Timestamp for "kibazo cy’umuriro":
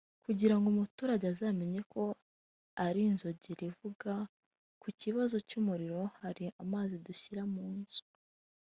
4.99-6.01